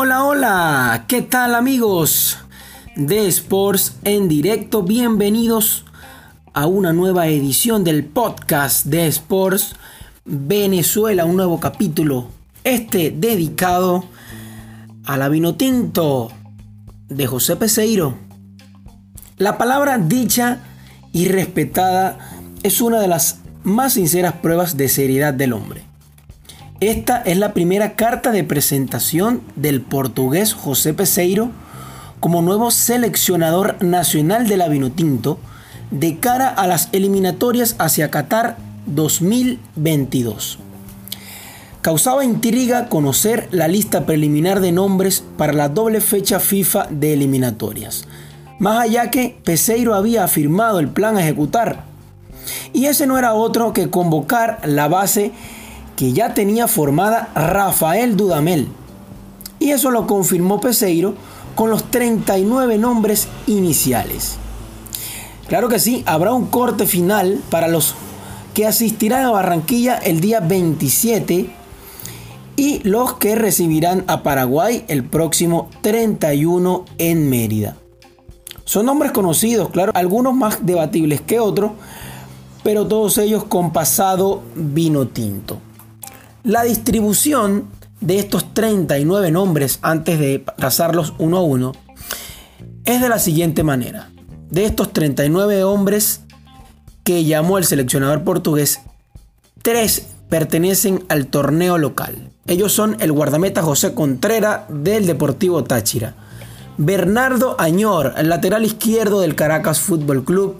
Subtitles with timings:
[0.00, 2.38] Hola, hola, ¿qué tal amigos
[2.94, 4.84] de Sports en directo?
[4.84, 5.86] Bienvenidos
[6.54, 9.74] a una nueva edición del podcast de Sports
[10.24, 12.28] Venezuela, un nuevo capítulo,
[12.62, 14.04] este dedicado
[15.04, 16.30] a la Vinotinto
[17.08, 18.14] de José Peseiro.
[19.36, 20.60] La palabra dicha
[21.12, 22.18] y respetada
[22.62, 25.87] es una de las más sinceras pruebas de seriedad del hombre.
[26.80, 31.50] Esta es la primera carta de presentación del portugués José Peseiro
[32.20, 34.68] como nuevo seleccionador nacional de la
[35.90, 40.60] de cara a las eliminatorias hacia Qatar 2022.
[41.82, 48.04] Causaba intriga conocer la lista preliminar de nombres para la doble fecha FIFA de eliminatorias,
[48.60, 51.86] más allá que Peseiro había afirmado el plan a ejecutar.
[52.72, 55.32] Y ese no era otro que convocar la base
[55.98, 58.68] que ya tenía formada Rafael Dudamel.
[59.58, 61.14] Y eso lo confirmó Peseiro
[61.56, 64.36] con los 39 nombres iniciales.
[65.48, 67.96] Claro que sí, habrá un corte final para los
[68.54, 71.50] que asistirán a Barranquilla el día 27
[72.54, 77.76] y los que recibirán a Paraguay el próximo 31 en Mérida.
[78.64, 81.72] Son nombres conocidos, claro, algunos más debatibles que otros,
[82.62, 85.58] pero todos ellos con pasado vino tinto.
[86.44, 87.68] La distribución
[88.00, 91.72] de estos 39 nombres antes de pasarlos uno a uno
[92.84, 94.10] es de la siguiente manera.
[94.50, 96.20] De estos 39 hombres
[97.02, 98.80] que llamó el seleccionador portugués,
[99.62, 102.30] tres pertenecen al torneo local.
[102.46, 106.14] Ellos son el guardameta José Contrera del Deportivo Táchira,
[106.78, 110.56] Bernardo Añor, lateral izquierdo del Caracas Fútbol Club,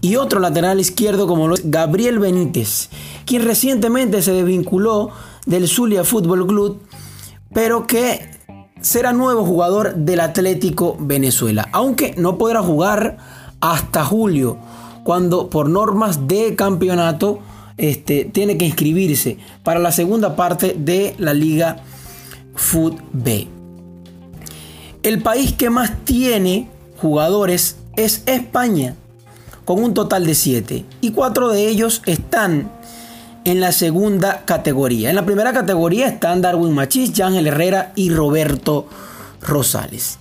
[0.00, 2.88] y otro lateral izquierdo como lo es Gabriel Benítez,
[3.26, 5.10] quien recientemente se desvinculó
[5.46, 6.80] del Zulia Fútbol Club,
[7.52, 8.30] pero que
[8.80, 13.18] será nuevo jugador del Atlético Venezuela, aunque no podrá jugar
[13.60, 14.58] hasta julio,
[15.04, 17.40] cuando por normas de campeonato
[17.76, 21.76] este, tiene que inscribirse para la segunda parte de la Liga
[22.54, 23.57] Foot B.
[25.08, 26.68] El país que más tiene
[27.00, 28.94] jugadores es España,
[29.64, 32.70] con un total de 7, y cuatro de ellos están
[33.46, 35.08] en la segunda categoría.
[35.08, 38.86] En la primera categoría están Darwin Machís, Ángel Herrera y Roberto
[39.40, 40.18] Rosales.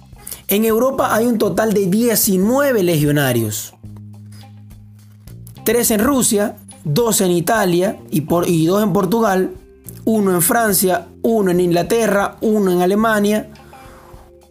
[0.47, 3.73] En Europa hay un total de 19 legionarios.
[5.65, 6.55] 3 en Rusia,
[6.85, 9.51] 2 en Italia y, por, y 2 en Portugal,
[10.05, 13.49] 1 en Francia, 1 en Inglaterra, 1 en Alemania,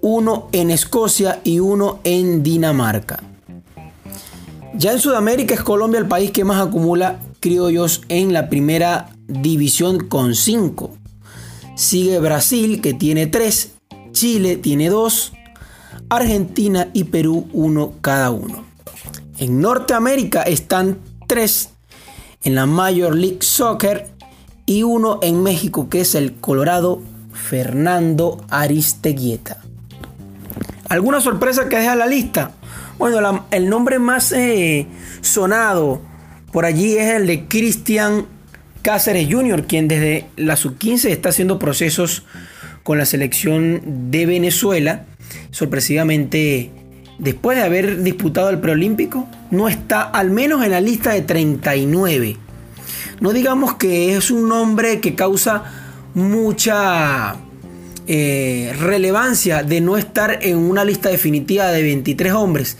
[0.08, 3.24] 1 en Escocia y 1 en Dinamarca.
[4.76, 10.06] Ya en Sudamérica es Colombia el país que más acumula criollos en la primera división
[10.06, 10.94] con 5.
[11.74, 13.72] Sigue Brasil que tiene 3,
[14.12, 15.32] Chile tiene 2,
[16.08, 18.64] Argentina y Perú 1 cada uno.
[19.38, 21.70] En Norteamérica están 3
[22.44, 24.08] en la Major League Soccer
[24.66, 27.02] y uno en México que es el Colorado
[27.32, 29.65] Fernando Aristeguieta.
[30.88, 32.52] ¿Alguna sorpresa que deja la lista?
[32.98, 34.86] Bueno, el nombre más eh,
[35.20, 36.00] sonado
[36.52, 38.26] por allí es el de Cristian
[38.82, 42.22] Cáceres Jr., quien desde la sub-15 está haciendo procesos
[42.84, 45.06] con la selección de Venezuela.
[45.50, 46.70] Sorpresivamente,
[47.18, 52.36] después de haber disputado el preolímpico, no está al menos en la lista de 39.
[53.20, 55.64] No digamos que es un nombre que causa
[56.14, 57.36] mucha
[58.06, 62.76] eh, relevancia de no estar en una lista definitiva de 23 hombres,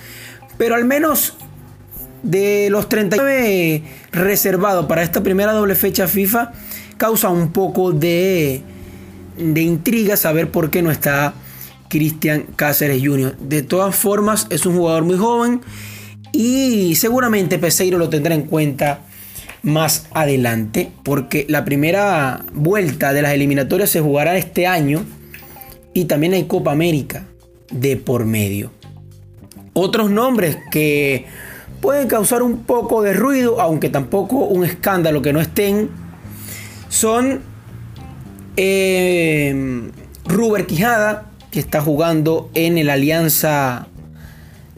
[0.56, 1.34] pero al menos
[2.22, 3.82] de los 39
[4.12, 6.52] reservados para esta primera doble fecha FIFA,
[6.96, 8.62] causa un poco de,
[9.36, 11.34] de intriga saber por qué no está
[11.88, 13.36] Cristian Cáceres Jr.
[13.38, 15.60] De todas formas, es un jugador muy joven
[16.32, 19.00] y seguramente Peseiro lo tendrá en cuenta
[19.66, 25.04] más adelante, porque la primera vuelta de las eliminatorias se jugará este año
[25.92, 27.26] y también hay Copa América
[27.72, 28.70] de por medio.
[29.72, 31.26] Otros nombres que
[31.80, 35.90] pueden causar un poco de ruido, aunque tampoco un escándalo que no estén,
[36.88, 37.40] son
[38.56, 39.90] eh,
[40.26, 43.88] Ruber Quijada, que está jugando en el Alianza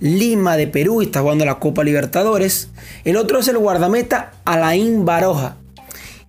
[0.01, 2.71] Lima de Perú y está jugando la Copa Libertadores.
[3.05, 5.57] El otro es el guardameta Alain Baroja,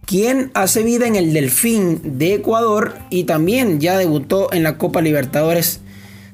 [0.05, 5.01] quien hace vida en el Delfín de Ecuador y también ya debutó en la Copa
[5.01, 5.81] Libertadores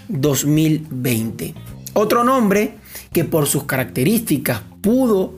[0.08, 1.54] 2020.
[1.94, 2.76] Otro nombre
[3.12, 5.34] que por sus características pudo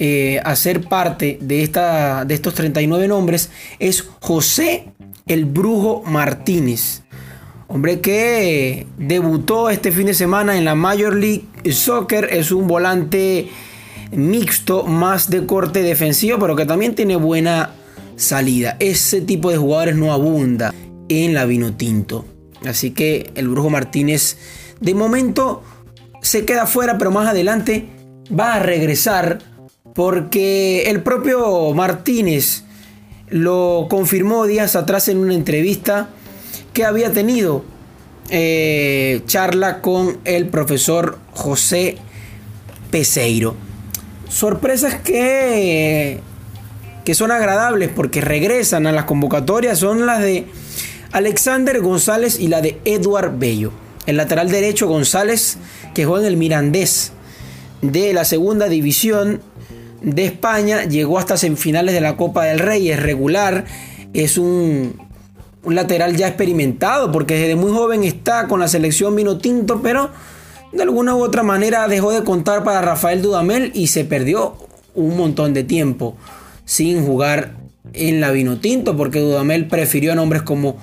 [0.00, 4.88] eh, hacer parte de, esta, de estos 39 nombres es José
[5.26, 7.03] el Brujo Martínez.
[7.74, 11.42] Hombre que debutó este fin de semana en la Major League
[11.72, 12.28] Soccer.
[12.30, 13.48] Es un volante
[14.12, 17.72] mixto, más de corte defensivo, pero que también tiene buena
[18.14, 18.76] salida.
[18.78, 20.72] Ese tipo de jugadores no abunda
[21.08, 22.24] en la vino tinto.
[22.64, 24.36] Así que el Brujo Martínez
[24.80, 25.64] de momento
[26.22, 27.88] se queda fuera, pero más adelante
[28.30, 29.40] va a regresar
[29.96, 32.62] porque el propio Martínez
[33.30, 36.10] lo confirmó días atrás en una entrevista
[36.74, 37.64] que había tenido
[38.28, 41.96] eh, charla con el profesor José
[42.90, 43.54] Peseiro.
[44.28, 46.20] Sorpresas que,
[47.04, 50.46] que son agradables porque regresan a las convocatorias son las de
[51.12, 53.72] Alexander González y la de Eduard Bello.
[54.06, 55.56] El lateral derecho González
[55.94, 57.12] que juega en el Mirandés
[57.82, 59.40] de la segunda división
[60.02, 63.64] de España, llegó hasta semifinales de la Copa del Rey, es regular,
[64.12, 64.98] es un,
[65.64, 70.10] un lateral ya experimentado, porque desde muy joven está con la selección vino tinto, pero
[70.72, 74.56] de alguna u otra manera dejó de contar para Rafael Dudamel y se perdió
[74.94, 76.16] un montón de tiempo
[76.64, 77.56] sin jugar
[77.92, 80.76] en la vino tinto, porque Dudamel prefirió a nombres como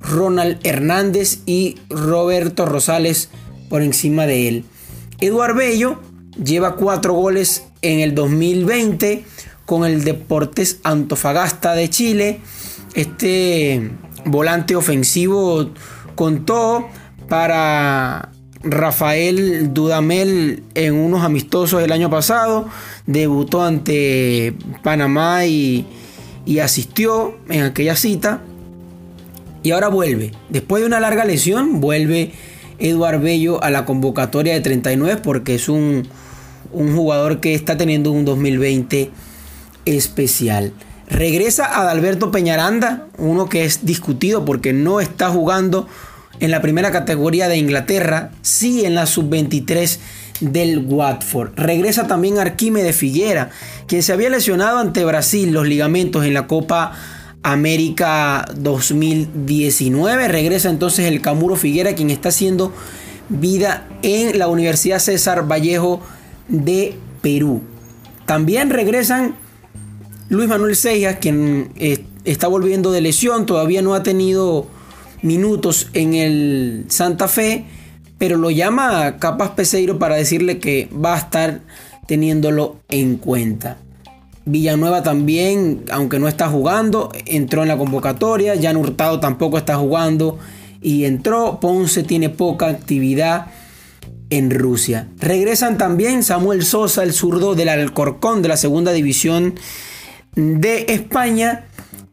[0.00, 3.30] Ronald Hernández y Roberto Rosales
[3.68, 4.64] por encima de él.
[5.20, 6.00] Eduard Bello
[6.42, 9.24] lleva cuatro goles en el 2020
[9.66, 12.40] con el Deportes Antofagasta de Chile.
[12.94, 13.90] Este
[14.30, 15.70] volante ofensivo
[16.14, 16.88] contó
[17.28, 18.30] para
[18.62, 22.68] Rafael Dudamel en unos amistosos el año pasado.
[23.06, 25.86] Debutó ante Panamá y,
[26.62, 28.40] asistió en aquella cita.
[29.62, 30.32] Y ahora vuelve.
[30.48, 32.32] Después de una larga lesión, vuelve
[32.78, 36.08] Eduard Bello a la convocatoria de 39 porque es un
[36.72, 39.10] jugador que está teniendo un 2020
[39.84, 40.72] especial.
[41.08, 45.88] Regresa Adalberto Peñaranda, uno que es discutido porque no está jugando
[46.38, 49.98] en la primera categoría de Inglaterra, sí en la sub-23
[50.40, 51.52] del Watford.
[51.56, 53.50] Regresa también Arquímedes Figuera,
[53.86, 56.92] quien se había lesionado ante Brasil los ligamentos en la Copa
[57.42, 60.28] América 2019.
[60.28, 62.72] Regresa entonces el Camuro Figuera, quien está haciendo
[63.30, 66.00] vida en la Universidad César Vallejo
[66.48, 67.62] de Perú.
[68.26, 69.34] También regresan
[70.30, 74.66] Luis Manuel Seijas, quien eh, está volviendo de lesión, todavía no ha tenido
[75.22, 77.64] minutos en el Santa Fe,
[78.18, 81.60] pero lo llama Capas Peseiro para decirle que va a estar
[82.06, 83.78] teniéndolo en cuenta.
[84.44, 88.54] Villanueva también, aunque no está jugando, entró en la convocatoria.
[88.60, 90.38] Jan Hurtado tampoco está jugando
[90.80, 91.58] y entró.
[91.60, 93.46] Ponce tiene poca actividad
[94.30, 95.08] en Rusia.
[95.18, 99.54] Regresan también Samuel Sosa, el zurdo del Alcorcón de la segunda división
[100.38, 101.64] de España,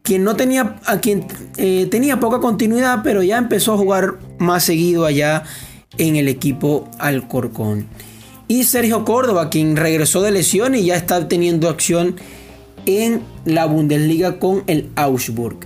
[0.02, 1.26] quien no tenía, a quien
[1.58, 5.44] eh, tenía poca continuidad, pero ya empezó a jugar más seguido allá
[5.96, 7.86] en el equipo Alcorcón.
[8.48, 12.16] Y Sergio Córdoba, quien regresó de lesión y ya está teniendo acción
[12.84, 15.58] en la Bundesliga con el Augsburg.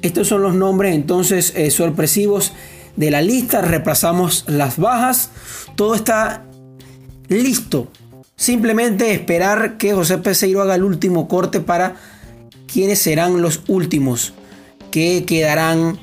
[0.00, 2.54] Estos son los nombres entonces eh, sorpresivos
[2.96, 5.30] de la lista, repasamos las bajas,
[5.76, 6.46] todo está
[7.28, 7.88] listo.
[8.40, 11.96] Simplemente esperar que José Peseiro haga el último corte para
[12.66, 14.32] quienes serán los últimos
[14.90, 15.98] que quedarán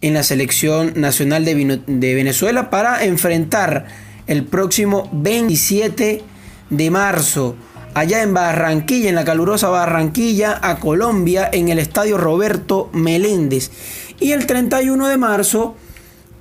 [0.00, 3.86] en la selección nacional de, de Venezuela para enfrentar
[4.26, 6.24] el próximo 27
[6.68, 7.54] de marzo
[7.94, 13.70] allá en Barranquilla, en la calurosa Barranquilla, a Colombia, en el estadio Roberto Meléndez.
[14.18, 15.76] Y el 31 de marzo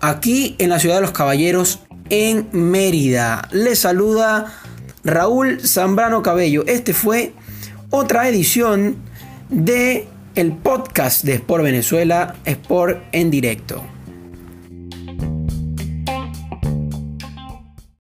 [0.02, 3.48] aquí en la ciudad de los Caballeros, en Mérida.
[3.52, 4.64] Les saluda
[5.08, 6.66] Raúl Zambrano Cabello.
[6.68, 7.32] Este fue
[7.90, 8.98] otra edición
[9.50, 13.97] de el podcast de Sport Venezuela, Sport en directo.